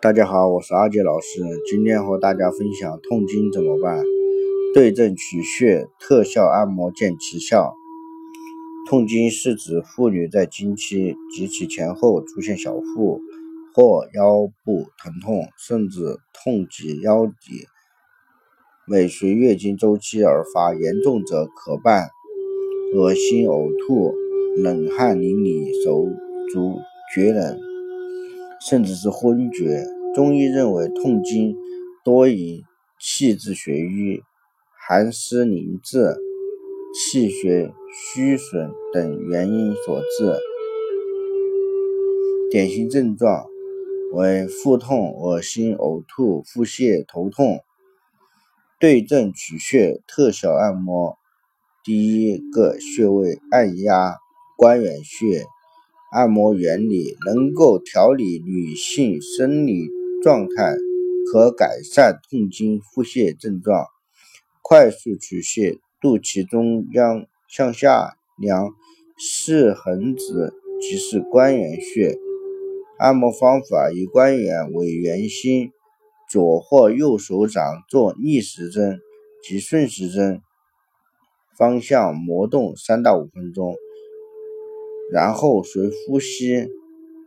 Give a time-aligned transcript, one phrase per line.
[0.00, 4.00] 大家好，我是阿杰老师，今天和大家分享痛经怎么办？
[4.72, 7.74] 对症取穴，特效按摩见奇效。
[8.88, 13.20] 痛经是指妇女在经期及其前后出现小腹
[13.74, 15.98] 或腰部疼痛，甚至
[16.32, 17.66] 痛及腰底，
[18.86, 22.08] 每随月经周期而发，严重者可伴
[22.94, 24.14] 恶心、呕吐、
[24.62, 26.04] 冷汗淋漓、手
[26.52, 26.78] 足
[27.12, 27.67] 厥冷。
[28.60, 29.84] 甚至是昏厥。
[30.14, 31.56] 中医认为，痛经
[32.04, 32.64] 多以
[32.98, 34.22] 气滞血瘀、
[34.72, 36.16] 寒湿凝滞、
[36.94, 40.38] 气血虚损等原因所致。
[42.50, 43.46] 典型症状
[44.14, 47.60] 为腹痛、恶心、呕吐、腹泻、头痛。
[48.80, 51.18] 对症取穴，特效按摩。
[51.84, 54.16] 第一个穴位按压
[54.56, 55.44] 关元穴。
[56.10, 59.90] 按摩原理能够调理女性生理
[60.22, 60.74] 状态，
[61.30, 63.84] 可改善痛经、腹泻症状。
[64.62, 68.70] 快速取穴，肚脐中央向下量
[69.18, 72.16] 四横指，即是关元穴。
[72.98, 75.72] 按摩方法以关元为圆心，
[76.30, 78.98] 左或右手掌做逆时针
[79.42, 80.40] 及顺时针
[81.56, 83.74] 方向磨动三到五分钟。
[85.10, 86.68] 然后随呼吸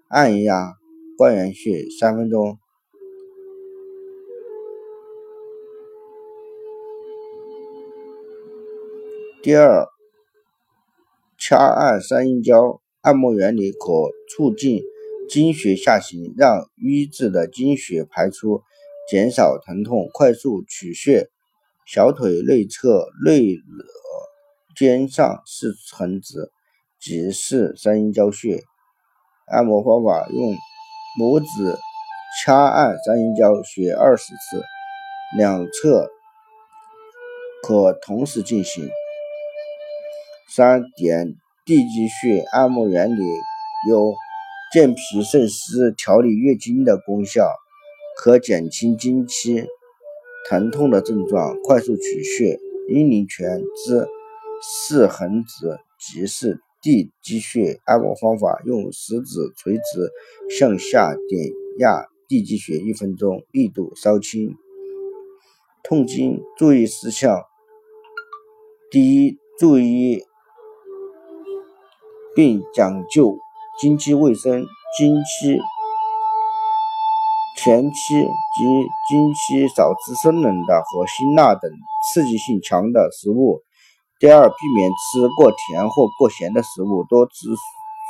[0.07, 0.73] 按压
[1.17, 2.57] 关元穴三分钟。
[9.43, 9.87] 第二，
[11.39, 13.79] 掐按三阴交，按摩原理可
[14.29, 14.83] 促进
[15.27, 18.61] 经血下行，让瘀滞的经血排出，
[19.09, 20.07] 减少疼痛。
[20.13, 21.31] 快速取穴：
[21.87, 23.61] 小腿内侧内肋
[24.75, 26.51] 尖上四横指。
[27.01, 28.63] 即是三阴交穴，
[29.47, 30.53] 按摩方法用
[31.19, 31.75] 拇指
[32.45, 34.61] 掐按三阴交穴二十次，
[35.35, 36.11] 两侧
[37.63, 38.87] 可同时进行。
[40.53, 41.33] 三点
[41.65, 43.23] 地基穴按摩原理
[43.89, 44.13] 有
[44.71, 47.51] 健脾渗湿、调理月经的功效，
[48.15, 49.65] 可减轻经期
[50.47, 51.55] 疼痛的症状。
[51.63, 52.59] 快速取穴：
[52.89, 54.07] 阴陵泉之
[54.61, 56.61] 四横指，即是。
[56.81, 60.11] 地基穴按摩方法：用食指垂直
[60.57, 64.55] 向下点压地基穴一分钟，力度稍轻。
[65.83, 67.43] 痛经注意事项：
[68.89, 70.23] 第一，注意
[72.35, 73.37] 并讲究
[73.79, 74.65] 经期卫生。
[74.97, 75.57] 经期
[77.57, 78.65] 前期及
[79.09, 81.71] 经期少吃生冷的和辛辣等
[82.13, 83.61] 刺激性强的食物。
[84.21, 87.47] 第二，避免吃过甜或过咸的食物，多吃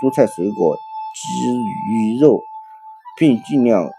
[0.03, 0.75] 蔬菜水果、
[1.15, 1.47] 鸡
[1.89, 2.41] 鱼肉，
[3.17, 3.89] 并尽量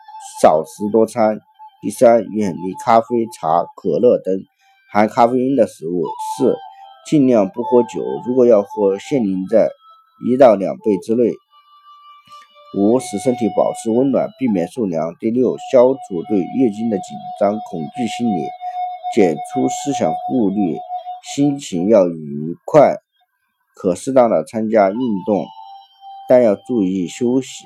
[0.43, 1.41] 少食多餐。
[1.81, 4.35] 第三，远离咖啡、茶、可乐等
[4.93, 6.05] 含咖啡因的食物。
[6.37, 6.55] 四，
[7.07, 9.71] 尽量不喝酒，如果要喝，限定在
[10.29, 11.33] 一到两杯之内。
[12.77, 15.15] 五，使身体保持温暖，避免受凉。
[15.19, 18.43] 第六，消除对月经的紧张恐惧心理，
[19.15, 20.77] 解除思想顾虑。
[21.23, 22.97] 心情要愉快，
[23.75, 25.47] 可适当的参加运动，
[26.29, 27.65] 但要注意休息。